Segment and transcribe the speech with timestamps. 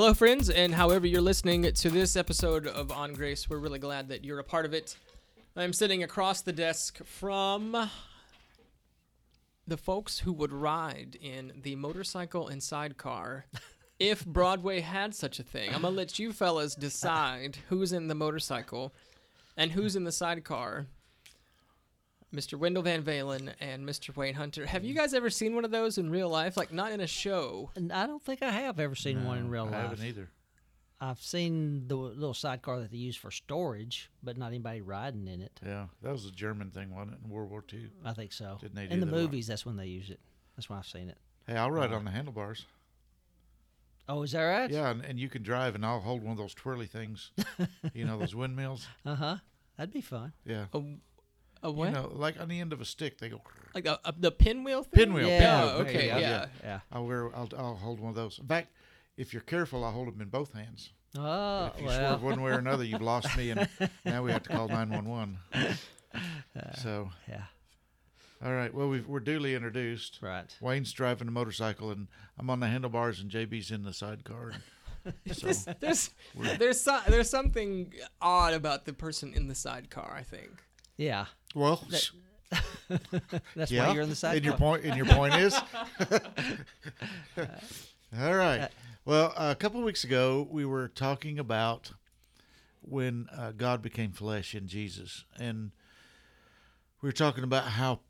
[0.00, 4.10] Hello, friends, and however you're listening to this episode of On Grace, we're really glad
[4.10, 4.96] that you're a part of it.
[5.56, 7.90] I'm sitting across the desk from
[9.66, 13.46] the folks who would ride in the motorcycle and sidecar
[13.98, 15.74] if Broadway had such a thing.
[15.74, 18.94] I'm going to let you fellas decide who's in the motorcycle
[19.56, 20.86] and who's in the sidecar.
[22.34, 22.58] Mr.
[22.58, 24.14] Wendell Van Valen and Mr.
[24.14, 24.66] Wayne Hunter.
[24.66, 26.56] Have you guys ever seen one of those in real life?
[26.56, 27.70] Like, not in a show.
[27.74, 29.90] And I don't think I have ever seen one in real I life.
[29.90, 30.28] haven't either.
[31.00, 35.40] I've seen the little sidecar that they use for storage, but not anybody riding in
[35.40, 35.60] it.
[35.64, 37.88] Yeah, that was a German thing, wasn't it, in World War II?
[38.04, 38.58] I think so.
[38.60, 39.12] Didn't they in do the that?
[39.12, 40.18] movies, that's when they use it.
[40.56, 41.16] That's when I've seen it.
[41.46, 42.66] Hey, I'll ride Uh, on the handlebars.
[44.08, 44.70] Oh, is that right?
[44.70, 47.30] Yeah, and, and you can drive, and I'll hold one of those twirly things.
[47.94, 48.86] you know, those windmills.
[49.06, 49.36] Uh huh.
[49.76, 50.32] That'd be fun.
[50.44, 50.64] Yeah.
[50.72, 50.82] A,
[51.62, 51.86] a what?
[51.88, 53.40] You know, like on the end of a stick, they go.
[53.74, 55.06] like a, a, the pinwheel thing?
[55.06, 55.62] Pinwheel, Yeah.
[55.64, 56.46] Oh, pinwheel, okay, pinwheel, yeah.
[56.62, 56.80] Yeah.
[56.92, 57.34] I'll wear.
[57.36, 58.38] I'll, I'll hold one of those.
[58.38, 58.68] In fact,
[59.16, 60.90] if you're careful, I'll hold them in both hands.
[61.16, 62.10] Oh, If you well.
[62.18, 63.66] swerve one way or another, you've lost me, and
[64.04, 65.38] now we have to call nine one one.
[65.54, 67.44] Uh, so, Yeah.
[68.44, 68.72] all right.
[68.72, 70.18] Well, we've, we're duly introduced.
[70.20, 70.54] Right.
[70.60, 74.52] Wayne's driving a motorcycle, and I'm on the handlebars, and JB's in the sidecar.
[75.32, 76.10] So There's there's
[76.58, 80.12] there's, so, there's something odd about the person in the sidecar.
[80.14, 80.50] I think.
[80.98, 81.24] Yeah.
[81.54, 82.10] well, That-
[83.56, 83.86] That's yeah.
[83.88, 84.36] why you're in the sidecar.
[84.36, 85.54] And your point, and your point is,
[88.18, 88.68] all right.
[89.04, 91.92] Well, a couple of weeks ago, we were talking about
[92.82, 95.72] when uh, God became flesh in Jesus, and
[97.00, 98.00] we were talking about how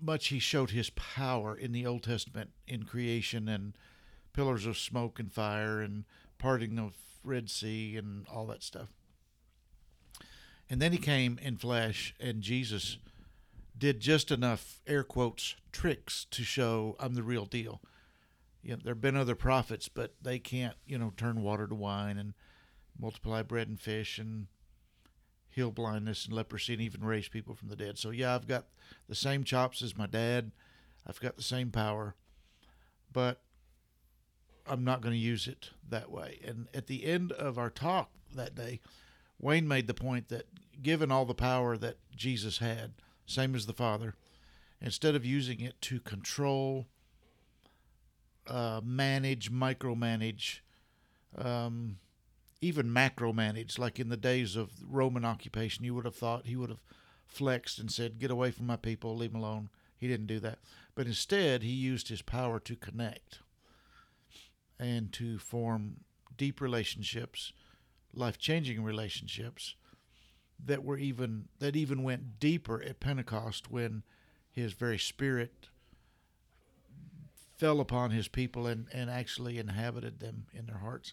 [0.00, 3.74] much He showed His power in the Old Testament in creation and
[4.32, 6.04] pillars of smoke and fire and
[6.38, 8.88] parting of Red Sea and all that stuff.
[10.68, 12.98] And then He came in flesh, and Jesus
[13.78, 17.80] did just enough air quotes tricks to show I'm the real deal.
[18.62, 21.74] You know, there have been other prophets, but they can't, you know, turn water to
[21.74, 22.34] wine and
[22.98, 24.46] multiply bread and fish and
[25.48, 27.96] heal blindness and leprosy and even raise people from the dead.
[27.98, 28.66] So yeah, I've got
[29.08, 30.52] the same chops as my dad.
[31.06, 32.14] I've got the same power,
[33.12, 33.40] but
[34.66, 36.40] I'm not going to use it that way.
[36.44, 38.80] And at the end of our talk that day,
[39.38, 40.46] Wayne made the point that
[40.82, 42.94] given all the power that Jesus had,
[43.26, 44.14] same as the Father,
[44.80, 46.86] instead of using it to control,
[48.46, 50.60] uh, manage, micromanage,
[51.36, 51.98] um,
[52.60, 56.70] even macromanage, like in the days of Roman occupation, you would have thought he would
[56.70, 56.82] have
[57.26, 59.68] flexed and said, Get away from my people, leave them alone.
[59.98, 60.58] He didn't do that.
[60.94, 63.40] But instead, he used his power to connect
[64.78, 66.00] and to form
[66.36, 67.52] deep relationships,
[68.16, 69.74] life changing relationships
[70.64, 74.02] that were even that even went deeper at Pentecost when
[74.50, 75.68] his very spirit
[77.58, 81.12] fell upon his people and, and actually inhabited them in their hearts.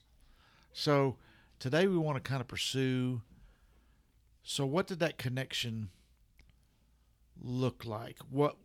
[0.72, 1.18] So
[1.60, 3.22] today we want to kind of pursue
[4.44, 5.90] so what did that connection
[7.42, 8.18] look like?
[8.30, 8.58] What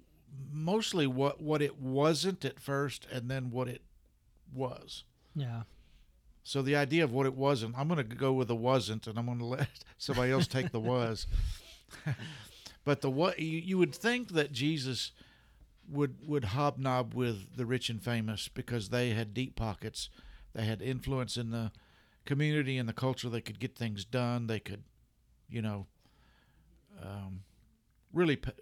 [0.52, 3.82] mostly what what it wasn't at first and then what it
[4.52, 5.04] was.
[5.34, 5.62] Yeah.
[6.48, 9.18] So the idea of what it wasn't, I'm going to go with the wasn't, and
[9.18, 11.26] I'm going to let somebody else take the was.
[12.86, 15.12] but the what you, you would think that Jesus
[15.90, 20.08] would would hobnob with the rich and famous because they had deep pockets,
[20.54, 21.70] they had influence in the
[22.24, 23.28] community and the culture.
[23.28, 24.46] They could get things done.
[24.46, 24.84] They could,
[25.50, 25.86] you know,
[27.02, 27.42] um,
[28.10, 28.52] really pa-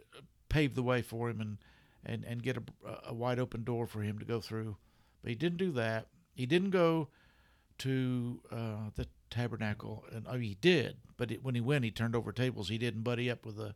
[0.49, 1.59] pave the way for him and
[2.05, 2.63] and and get a,
[3.11, 4.77] a wide open door for him to go through.
[5.23, 6.09] But he didn't do that.
[6.35, 7.11] He didn't go
[7.79, 10.97] to uh, the tabernacle, and oh, he did.
[11.17, 12.69] But it, when he went, he turned over tables.
[12.69, 13.75] He didn't buddy up with the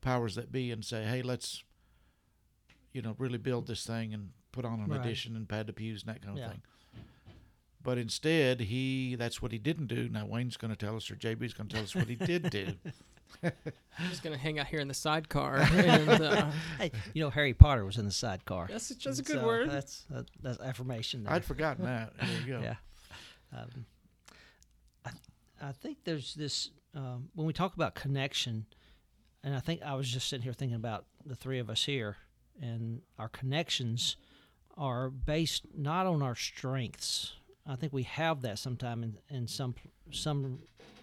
[0.00, 1.62] powers that be and say, "Hey, let's,
[2.92, 5.00] you know, really build this thing and put on an Right.
[5.00, 6.50] addition and pad the pews and that kind of Yeah.
[6.50, 6.62] thing."
[7.82, 10.08] But instead, he—that's what he didn't do.
[10.08, 12.48] Now Wayne's going to tell us, or JB's going to tell us what he did
[12.50, 12.74] do.
[13.42, 15.56] I'm just gonna hang out here in the sidecar.
[15.72, 18.68] and, uh, Hey, you know Harry Potter was in the sidecar.
[18.70, 19.70] that's that's a good So word.
[19.70, 21.24] That's that, that's affirmation.
[21.24, 21.32] There.
[21.32, 22.12] I'd forgotten that.
[22.18, 22.60] There you go.
[22.62, 22.74] Yeah.
[23.52, 23.86] Um,
[25.04, 25.10] I
[25.60, 28.66] I think there's this um, when we talk about connection,
[29.42, 32.16] and I think I was just sitting here thinking about the three of us here,
[32.60, 34.16] and our connections
[34.76, 37.34] are based not on our strengths.
[37.66, 39.74] I think we have that sometime in, in some
[40.10, 40.58] some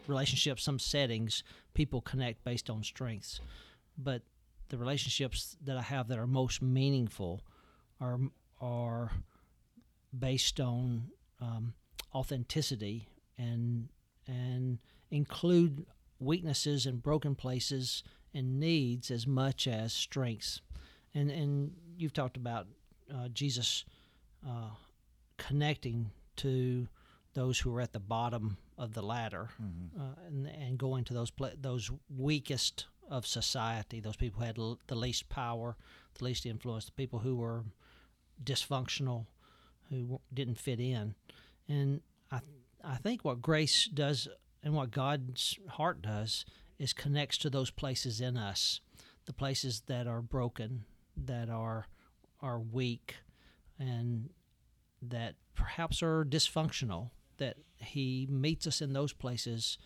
[0.08, 1.44] relationships, some settings,
[1.74, 3.40] people connect based on strengths,
[3.98, 4.24] but
[4.70, 7.42] the relationships that I have that are most meaningful
[8.02, 8.20] are
[8.60, 9.12] are
[10.18, 11.10] based on
[11.42, 11.74] um,
[12.14, 13.08] authenticity
[13.38, 13.90] and
[14.28, 14.80] and
[15.12, 15.86] include
[16.20, 18.04] weaknesses and broken places
[18.34, 20.62] and needs as much as strengths.
[21.14, 22.68] And and you've talked about
[23.14, 23.86] uh, Jesus
[24.48, 24.70] uh,
[25.38, 26.88] connecting to
[27.34, 30.02] those who are at the bottom of the ladder Mm-hmm.
[30.02, 34.58] uh, and, and going to those pla- those weakest of society, those people who had
[34.60, 35.76] l- the least power,
[36.18, 37.64] the least influence, the people who were
[38.44, 39.26] dysfunctional,
[39.90, 41.16] who w- didn't fit in.
[41.70, 42.02] And
[42.32, 42.40] I
[42.84, 44.28] I think what grace does
[44.64, 46.44] and what God's heart does
[46.78, 48.82] is connects to those places in us,
[49.26, 50.86] the places that are broken,
[51.16, 51.88] that are
[52.42, 53.18] are weak,
[53.78, 54.30] and
[55.02, 57.12] that perhaps are dysfunctional.
[57.38, 59.78] That He meets us in those places.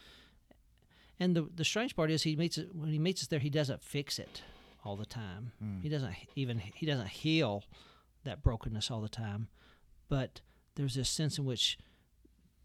[1.19, 3.39] And the the strange part is he meets it when he meets us there.
[3.39, 4.41] He doesn't fix it
[4.83, 5.51] all the time.
[5.59, 5.81] Hmm.
[5.81, 7.63] He doesn't even he doesn't heal
[8.23, 9.47] that brokenness all the time.
[10.09, 10.41] But
[10.75, 11.77] there's this sense in which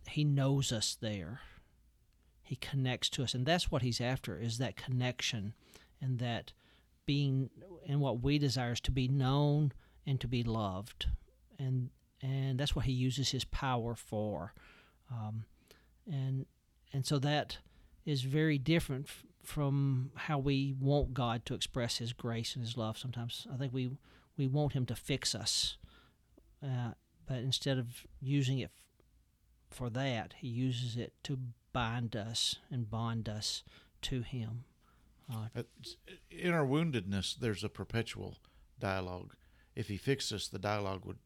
[0.09, 1.41] he knows us there.
[2.43, 5.55] He connects to us, and that's what he's after is that connection,
[6.01, 6.53] and that
[7.05, 7.51] being
[7.87, 9.73] and what we desire is to be known
[10.07, 11.07] and to be loved,
[11.59, 11.91] and
[12.23, 14.55] and that's what he uses his power for,
[15.11, 15.45] um,
[16.11, 16.47] and
[16.93, 17.59] and so that
[18.07, 22.77] is very different f- from how we want God to express His grace and His
[22.77, 22.97] love.
[22.97, 23.91] Sometimes I think we
[24.37, 25.77] we want Him to fix us,
[26.63, 26.93] uh,
[27.29, 29.05] but instead of using it f-
[29.71, 31.39] for that, He uses it to
[31.73, 33.63] bind us and bond us
[34.03, 34.65] to Him.
[35.33, 35.63] Uh,
[36.31, 38.39] In our woundedness, there's a perpetual
[38.81, 39.35] dialogue.
[39.77, 41.19] If he fixed us, the dialogue would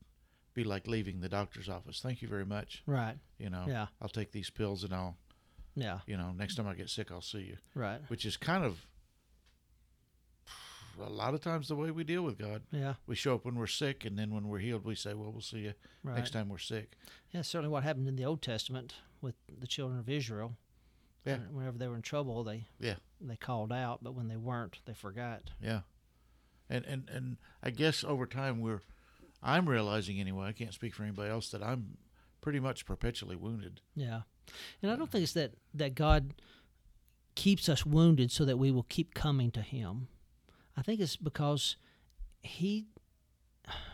[0.54, 2.00] be like leaving the doctor's office.
[2.00, 2.82] Thank you very much.
[2.86, 3.16] right.
[3.38, 3.86] You know, Yeah.
[4.00, 5.16] I'll take these pills and I'll,
[5.76, 6.00] Yeah.
[6.06, 7.58] you know, next time I get sick, I'll see you.
[7.74, 8.00] Right.
[8.08, 8.86] Which is kind of
[11.00, 12.62] a lot of times the way we deal with God.
[12.70, 12.94] Yeah.
[13.06, 15.40] We show up when we're sick, and then when we're healed, we say, "Well, we'll
[15.40, 16.16] see you Right.
[16.16, 16.96] next time we're sick."
[17.30, 17.42] Yeah.
[17.42, 20.56] Certainly, what happened in the Old Testament with the children of Israel.
[21.24, 21.38] Yeah.
[21.50, 22.96] Whenever they were in trouble, they Yeah.
[23.20, 25.52] they called out, but when they weren't, they forgot.
[25.60, 25.82] Yeah,
[26.68, 28.80] and and and I guess over time we're,
[29.42, 30.46] I'm realizing anyway.
[30.48, 31.98] I can't speak for anybody else that I'm
[32.40, 33.80] pretty much perpetually wounded.
[33.94, 34.22] Yeah,
[34.82, 36.34] and I don't think it's that that God
[37.36, 40.08] keeps us wounded so that we will keep coming to Him.
[40.76, 41.76] I think it's because
[42.42, 42.86] He.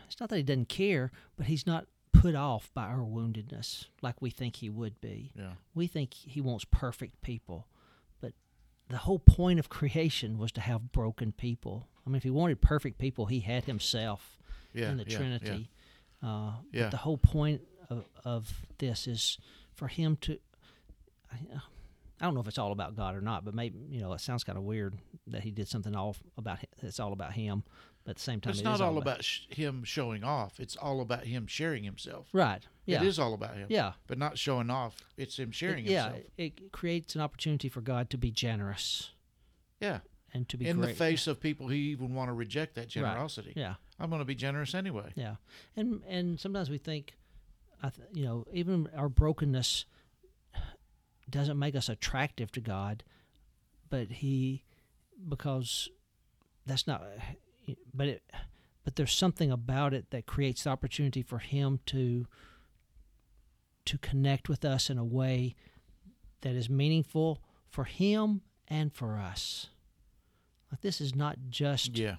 [0.06, 4.20] It's not that He doesn't care, but He's not put off by our woundedness like
[4.20, 5.32] we think He would be.
[5.36, 7.66] Yeah, We think He wants perfect people,
[8.20, 8.32] but
[8.88, 11.88] the whole point of creation was to have broken people.
[12.06, 14.38] I mean, if He wanted perfect people, He had Himself
[14.72, 15.70] yeah, in the yeah, Trinity.
[16.22, 16.84] Uh, Yeah.
[16.84, 17.60] But the whole point
[17.90, 19.38] of, of this is
[19.74, 20.38] for him to.
[21.32, 21.36] I,
[22.20, 24.20] I don't know if it's all about God or not, but maybe you know it
[24.20, 24.94] sounds kind of weird
[25.32, 27.62] that he did something all about it's all about him,
[28.04, 30.58] but at the same time It's it not all about sh- him showing off.
[30.60, 32.28] It's all about him sharing himself.
[32.32, 32.66] right.
[32.86, 33.66] Yeah, It is all about him.
[33.68, 34.96] Yeah, but not showing off.
[35.18, 36.04] It's him sharing It- yeah.
[36.04, 36.24] himself.
[36.38, 39.10] It, it creates an opportunity for God to be generous
[39.80, 40.00] Yeah,
[40.32, 40.88] and to be in great.
[40.88, 43.52] the face of people who even want to reject that generosity.
[43.56, 45.12] Yeah, I'm going to be generous anyway.
[45.16, 45.36] Yeah,
[45.76, 47.12] and and sometimes we think,
[47.82, 49.84] I th- you know, even our brokenness
[51.30, 53.04] doesn't make us attractive to God,
[53.90, 54.64] but He,
[55.26, 55.88] because
[56.66, 57.02] that's not,
[57.94, 58.22] but it,
[58.84, 62.26] but there's something about it that creates the opportunity for Him to
[63.84, 65.54] to connect with us in a way
[66.42, 69.68] that is meaningful for Him and for us.
[70.70, 72.16] Like this is not just Yeah,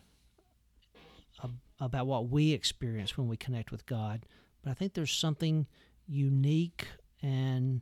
[1.43, 4.25] ab- about what we experience when we connect with God,
[4.63, 5.67] but I think there's something
[6.07, 6.87] unique
[7.21, 7.81] and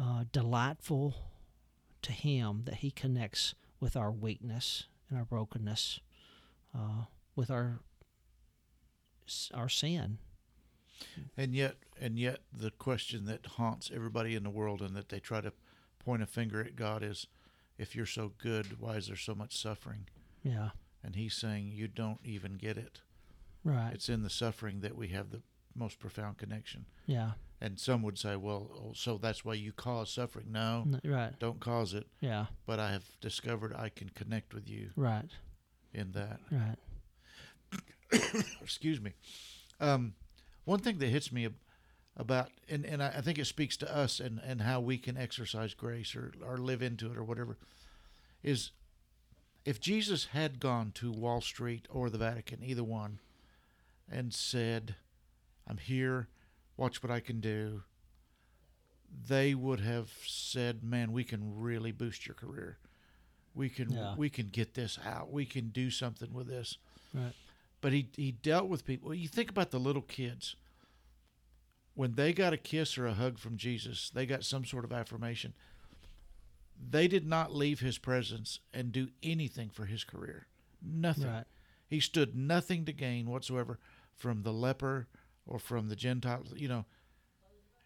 [0.00, 1.14] uh, delightful
[2.02, 6.00] to Him that He connects with our weakness and our brokenness,
[6.74, 7.80] uh, with our
[9.54, 10.18] our sin.
[11.36, 15.20] and yet, and yet, the question that haunts everybody in the world, and that they
[15.20, 15.52] try to
[16.04, 17.26] point a finger at God, is,
[17.78, 20.08] if you're so good, why is there so much suffering?
[20.42, 20.70] Yeah,
[21.04, 23.00] And He's saying, you don't even get it.
[23.64, 23.92] right.
[23.94, 25.42] It's in the suffering that we have the
[25.74, 26.86] most profound connection.
[27.06, 30.46] yeah, And some would say, well, oh, so that's why you cause suffering.
[30.50, 31.38] No, right.
[31.38, 32.06] don't cause it.
[32.20, 35.28] Yeah, But I have discovered I can connect with you right.
[35.92, 36.40] in that.
[36.50, 36.76] Right.
[38.62, 39.12] Excuse me.
[39.78, 40.14] Um,
[40.64, 41.48] one thing that hits me
[42.16, 45.18] about, and, and I, I think it speaks to us and, and how we can
[45.18, 47.58] exercise grace or, or live into it or whatever,
[48.42, 48.70] is
[49.64, 53.18] if Jesus had gone to Wall Street or the Vatican, either one,
[54.10, 54.96] and said,
[55.68, 56.28] I'm here,
[56.80, 57.82] watch what I can do,
[59.28, 62.78] they would have said, Man, we can really boost your career.
[63.54, 64.14] We can Yeah.
[64.16, 65.30] we can get this out.
[65.30, 66.78] We can do something with this
[67.12, 67.34] Right.
[67.80, 69.14] but he he dealt with people.
[69.14, 70.56] You think about the little kids.
[71.94, 74.92] When they got a kiss or a hug from Jesus, they got some sort of
[74.92, 75.52] affirmation.
[76.82, 80.46] They did not leave his presence and do anything for his career.
[80.80, 81.26] Nothing.
[81.26, 81.44] Right.
[81.88, 83.78] He stood nothing to gain whatsoever
[84.16, 85.08] from the leper
[85.46, 86.52] or from the Gentiles.
[86.56, 86.84] You know,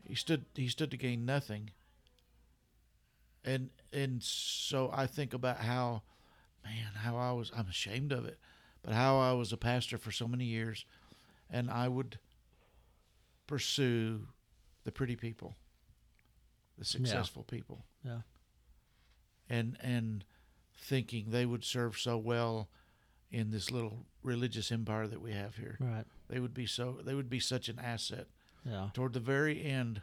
[0.07, 1.71] he stood he stood to gain nothing.
[3.45, 6.03] And and so I think about how,
[6.65, 8.39] man, how I was I'm ashamed of it,
[8.83, 10.85] but how I was a pastor for so many years,
[11.51, 12.19] and I would
[13.47, 14.29] pursue
[14.85, 15.57] the pretty people,
[16.79, 18.21] the successful people, Yeah.
[19.49, 20.25] and and
[20.77, 22.69] thinking they would serve so well
[23.31, 25.77] in this little religious empire that we have here.
[25.81, 26.05] Right.
[26.29, 28.27] They would be so they would be such an asset.
[28.65, 28.89] Yeah.
[28.95, 30.03] Toward the very end,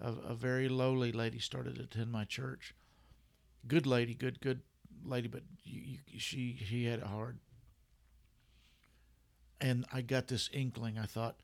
[0.00, 2.74] a, a very lowly lady started to attend my church.
[3.66, 4.60] Good lady, good good
[5.04, 7.38] lady, but you, you, she she had it hard.
[9.60, 10.98] And I got this inkling.
[10.98, 11.36] I thought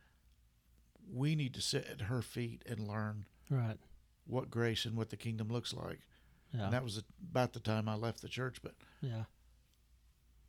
[1.12, 3.76] we need to sit at her feet and learn Right.
[4.26, 5.98] what grace and what the kingdom looks like.
[6.52, 6.64] Yeah.
[6.64, 9.24] And that was about the time I left the church, but yeah.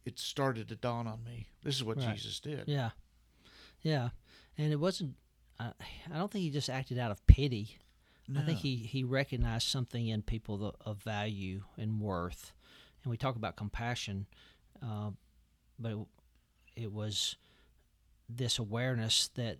[0.05, 1.47] it started to dawn on me.
[1.63, 2.13] This is what Right.
[2.15, 2.65] Jesus did.
[2.67, 2.91] Yeah.
[3.85, 4.09] Yeah.
[4.57, 5.13] And it wasn't.
[5.59, 5.71] I
[6.13, 7.77] I don't think he just acted out of pity.
[8.35, 12.53] I think he, he recognized something in people of value and worth.
[13.03, 14.25] And we talk about compassion,
[14.81, 15.11] uh,
[15.77, 15.97] but it,
[16.75, 17.35] it was
[18.27, 19.59] this awareness that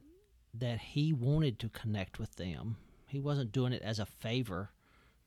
[0.51, 2.77] that he wanted to connect with them.
[3.05, 4.72] He wasn't doing it as a favor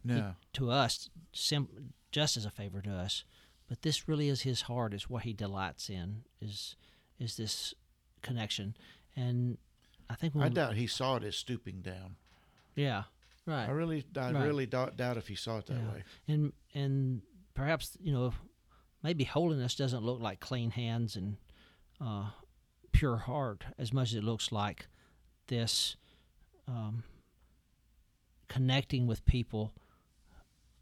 [0.02, 0.34] no.
[0.54, 3.22] to us, sim- just as a favor to us.
[3.68, 4.94] But this really is his heart.
[4.94, 6.24] Is what he delights in.
[6.40, 6.74] Is
[7.20, 7.72] is this
[8.22, 8.76] connection?
[9.16, 9.58] And
[10.10, 12.16] I think when I doubt he saw it as stooping down.
[12.76, 13.04] yeah,
[13.46, 13.66] right.
[13.68, 14.46] I really, I Right.
[14.46, 15.92] really doubt, doubt if he saw it that Yeah.
[15.92, 16.04] way.
[16.28, 17.22] and and
[17.54, 18.32] perhaps you know
[19.02, 21.36] maybe holiness doesn't look like clean hands and
[22.00, 22.30] uh,
[22.92, 24.86] pure heart as much as it looks like
[25.48, 25.96] this
[26.66, 27.02] um,
[28.48, 29.72] connecting with people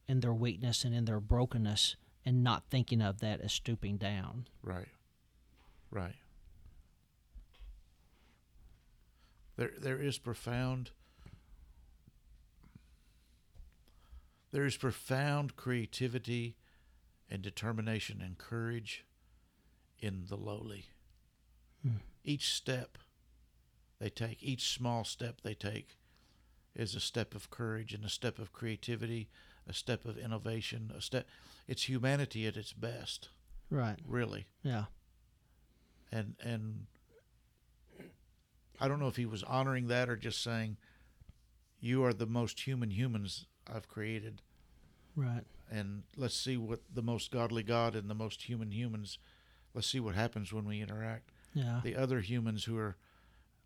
[0.09, 4.47] in their weakness and in their brokenness and not thinking of that as stooping down
[4.63, 4.89] Right.
[5.91, 6.15] Right.
[9.57, 10.91] There there is profound
[14.53, 16.57] there is profound creativity
[17.31, 19.05] and determination and courage
[19.99, 20.87] in the lowly.
[21.83, 21.97] Hmm.
[22.25, 22.99] Each step
[23.99, 25.97] they take, each small step they take
[26.75, 29.29] is a step of courage and a step of creativity,
[29.67, 31.27] a step of innovation, a step
[31.67, 33.31] it's humanity at its best,
[33.71, 34.85] right really yeah
[36.13, 36.87] and and
[38.81, 40.77] I don't know if he was honoring that or just saying,
[41.81, 44.43] "You are the most human humans I've created,
[45.15, 49.19] right and let's see what the most godly God and the most human humans.
[49.75, 51.33] Let's see what happens when we interact.
[51.55, 52.97] yeah The other humans who are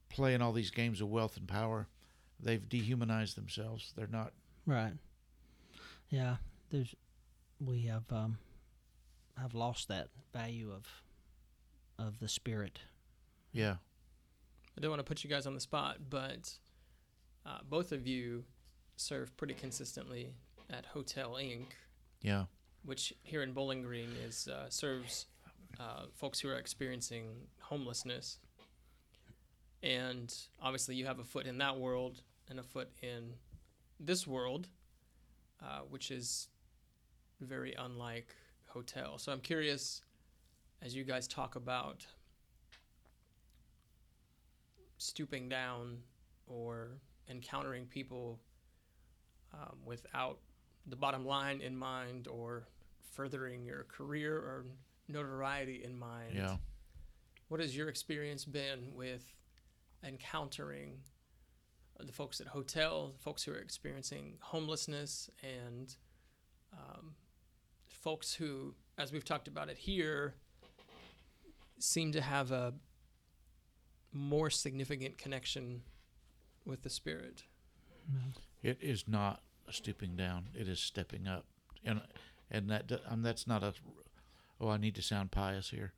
[0.09, 1.89] playing all these games of wealth and power,
[2.41, 3.93] they've dehumanized themselves.
[3.97, 4.33] They're not.
[4.67, 4.95] right
[6.09, 6.37] yeah
[6.71, 6.95] there's
[7.61, 8.39] we have um
[9.37, 10.87] have lost that value of
[11.99, 12.81] of the spirit
[13.53, 13.77] Yeah,
[14.81, 16.51] I don't want to put you guys on the spot, but
[17.45, 18.45] uh, both of you
[18.97, 20.33] serve pretty consistently
[20.71, 21.67] at Hotel Inc.,
[22.23, 22.45] yeah,
[22.87, 25.27] which here in Bowling Green is uh, serves
[25.79, 27.27] uh, folks who are experiencing
[27.61, 28.39] homelessness.
[29.83, 33.35] And obviously, you have a foot in that world and a foot in
[33.99, 34.67] this world,
[35.63, 36.49] uh, which is
[37.43, 38.35] very unlike
[38.69, 39.19] hotel.
[39.19, 40.01] So I'm curious,
[40.81, 42.07] as you guys talk about
[45.01, 45.97] stooping down
[46.47, 48.39] or encountering people
[49.55, 50.39] um, without
[50.87, 52.67] the bottom line in mind or
[53.13, 54.67] furthering your career or
[55.09, 56.35] notoriety in mind.
[56.35, 56.57] yeah.
[57.49, 59.25] What has your experience been with
[60.05, 60.99] encountering
[61.99, 65.95] the folks at hotel, folks who are experiencing homelessness, and
[66.73, 67.15] um,
[67.89, 70.35] folks who, as we've talked about it here,
[71.79, 72.75] seem to have a
[74.13, 75.83] more significant connection
[76.65, 77.45] with the spirit?
[78.63, 80.49] It is not stooping down.
[80.55, 81.47] It is stepping up,
[81.85, 82.01] and
[82.51, 83.75] and that and um, that's not a.
[84.61, 85.93] Oh, I need to sound pious here.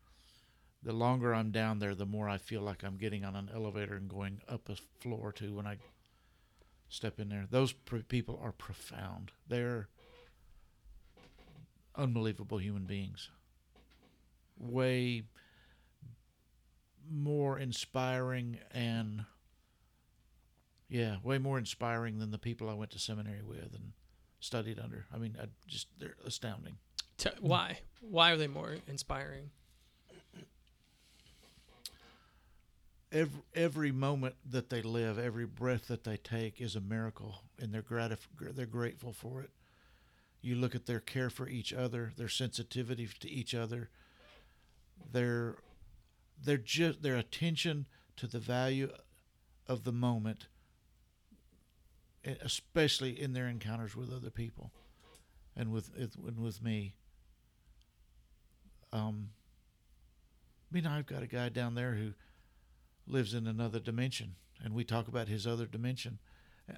[0.83, 3.95] The longer I'm down there, the more I feel like I'm getting on an elevator
[3.95, 5.79] and going up a floor or two when I
[6.89, 7.47] step in there.
[7.51, 9.33] Those pr- people are profound.
[9.49, 9.89] They're
[11.97, 13.31] unbelievable human beings.
[14.59, 15.23] Way
[17.11, 19.25] more inspiring and
[20.89, 23.93] yeah, way more inspiring than the people I went to seminary with and
[24.41, 25.07] studied under.
[25.13, 26.77] I mean, I just they're astounding.
[27.17, 27.79] T- why?
[28.01, 29.51] Why are they more inspiring?
[33.11, 37.73] Every every moment that they live, every breath that they take is a miracle, and
[37.73, 39.51] they're gratif- they're grateful for it.
[40.43, 43.89] You look at their care for each other, their sensitivity to each other,
[45.13, 45.57] their
[46.45, 48.91] their just their attention to the value
[49.67, 50.49] of the moment
[52.25, 54.73] especially in their encounters with other people,
[55.57, 56.95] and with with- and with me.
[58.93, 59.31] Um,
[60.71, 62.15] I mean, I've got a guy down there who
[63.07, 66.19] lives in another dimension, and we talk about his other dimension,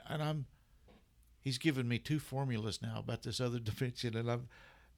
[0.08, 0.46] and I'm.
[1.40, 4.48] He's given me two formulas now about this other dimension, and I'm.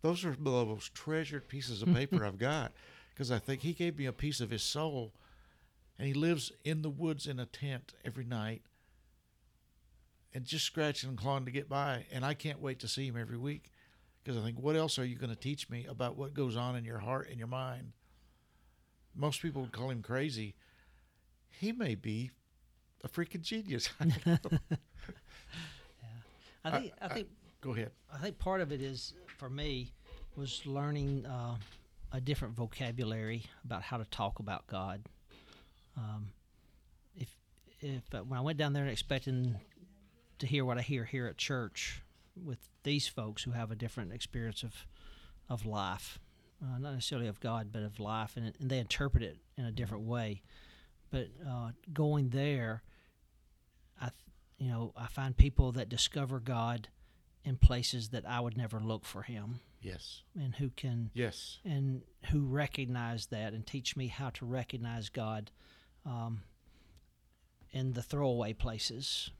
[0.02, 2.73] Those are the most treasured pieces of paper I've got,
[3.16, 5.14] because I think he gave me a piece of his soul,
[5.99, 8.61] and he lives in the woods in a tent every night,
[10.35, 13.16] and just scratching and clawing to get by, and I can't wait to see him
[13.18, 13.70] every week,
[14.23, 16.76] because I think, what else are you going to teach me about what goes on
[16.76, 17.92] in your heart and your mind?
[19.14, 20.54] Most people would call him crazy.
[21.49, 22.32] He may be
[23.02, 23.88] a freaking genius.
[26.64, 27.28] I think I, think
[27.62, 27.92] Go ahead.
[28.12, 29.92] I think part of it is for me
[30.37, 31.54] was learning uh,
[32.16, 35.02] a different vocabulary about how to talk about God.
[35.99, 36.30] Um,
[37.14, 37.28] if
[37.80, 39.56] if uh, when I went down there expecting
[40.38, 42.02] to hear what I hear here at church
[42.42, 44.87] with these folks who have a different experience of
[45.50, 46.18] of life,
[46.62, 49.70] uh, not necessarily of God, but of life, and, and they interpret it in a
[49.70, 50.40] different way.
[51.11, 52.82] But uh, going there,
[54.00, 54.08] I
[54.56, 56.88] you know I find people that discover God
[57.44, 60.23] in places that I would never look for Him, Yes.
[60.35, 61.59] and who can Yes.
[61.64, 65.50] and who recognize that and teach me how to recognize God
[66.05, 66.43] um,
[67.73, 69.31] in the throwaway places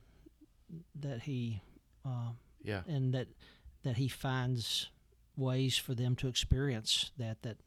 [0.95, 1.63] that He
[2.05, 2.31] uh,
[2.63, 2.83] Yeah.
[2.87, 3.29] and that
[3.83, 4.91] that He finds
[5.37, 7.59] ways for them to experience that that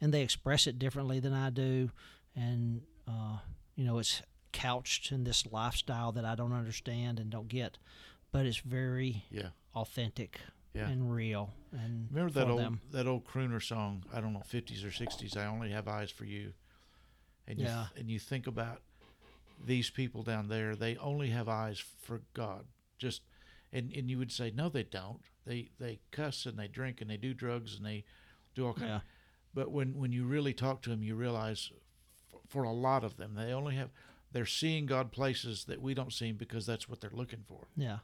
[0.00, 1.90] and they express it differently than I do,
[2.36, 3.38] and uh,
[3.74, 7.78] you know it's couched in this lifestyle that I don't understand and don't get,
[8.32, 9.50] but it's very Yeah.
[9.74, 10.40] authentic
[10.74, 10.88] Yeah.
[10.88, 12.80] and real and Remember that old them.
[12.92, 14.04] that old crooner song?
[14.12, 15.36] I don't know, fifties or sixties.
[15.36, 16.52] I only have eyes for you.
[17.46, 17.86] And you Yeah.
[17.96, 18.82] and you think about
[19.64, 20.76] these people down there.
[20.76, 22.66] They only have eyes for God.
[22.98, 23.22] Just
[23.72, 25.20] and and you would say no, they don't.
[25.46, 28.04] They they cuss and they drink and they do drugs and they
[28.54, 28.86] do all kinds.
[28.88, 29.00] Yeah.
[29.54, 31.72] But when when you really talk to them, you realize
[32.46, 33.90] for a lot of them, they only have
[34.30, 37.66] they're seeing God places that we don't see because that's what they're looking for.
[37.76, 37.98] Yeah,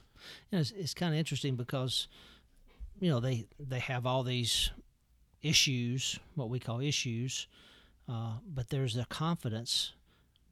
[0.51, 2.09] you know, it's, it's kind of interesting because
[3.05, 4.71] you know they they have all these
[5.43, 7.47] issues, what we call issues,
[8.09, 9.93] uh, but there's a confidence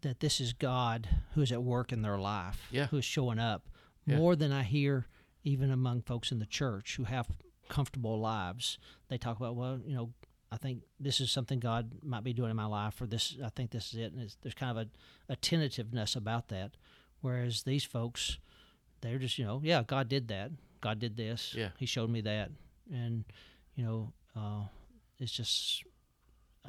[0.03, 2.87] that this is God who is at work in their life, Yeah.
[2.89, 3.69] who is showing up
[4.05, 4.19] Yeah.
[4.19, 5.07] more than I hear
[5.45, 7.27] even among folks in the church who have
[7.69, 8.79] comfortable lives.
[9.09, 10.13] They talk about, well, you know,
[10.51, 13.49] I think this is something God might be doing in my life, or this, I
[13.49, 14.13] think this is it.
[14.13, 14.87] And it's, there's kind of
[15.29, 16.73] a, a tentativeness about that.
[17.23, 18.37] Whereas these folks,
[19.01, 20.51] they're just, you know, yeah, God did that.
[20.83, 21.55] God did this.
[21.57, 21.71] Yeah.
[21.79, 22.51] He showed me that.
[22.93, 23.25] And,
[23.75, 24.65] you know, uh,
[25.19, 25.85] it's just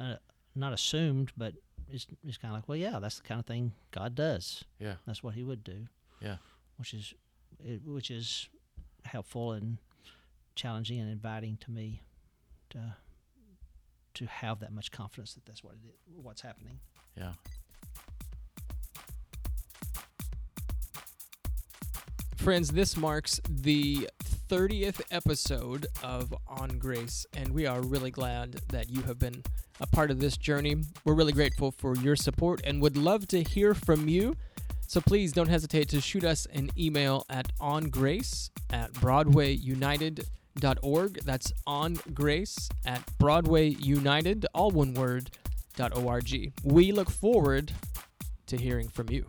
[0.00, 0.14] uh,
[0.54, 1.52] not assumed, but
[1.90, 4.64] it's, it's kind of like, well, yeah, that's the kind of thing God does.
[4.78, 4.94] Yeah.
[5.06, 5.86] That's what He would do.
[6.22, 6.36] Yeah.
[6.78, 7.12] Which is,
[7.62, 8.48] it, which is
[9.04, 9.76] helpful and
[10.54, 12.00] challenging and inviting to me
[12.70, 12.96] to
[14.14, 16.78] to have that much confidence that that's what it is, what's happening.
[17.16, 17.32] Yeah.
[22.44, 24.10] Friends, this marks the
[24.50, 29.42] 30th episode of On Grace, and we are really glad that you have been
[29.80, 30.76] a part of this journey.
[31.06, 34.36] We're really grateful for your support and would love to hear from you.
[34.86, 41.20] So please don't hesitate to shoot us an email at ongrace at broadwayunited.org.
[41.24, 45.30] That's ongrace at broadwayunited, all one word,
[45.80, 46.52] org.
[46.62, 47.72] We look forward
[48.48, 49.24] to hearing from you.